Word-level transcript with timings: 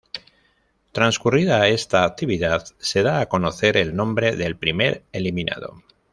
Transcurrida 0.93 1.67
esta 1.67 2.05
actividad, 2.05 2.65
se 2.79 3.03
da 3.03 3.19
a 3.21 3.27
conocer 3.29 3.77
el 3.77 3.95
nombre 3.95 4.35
del 4.35 4.57
primer 4.57 5.03
eliminado. 5.11 5.83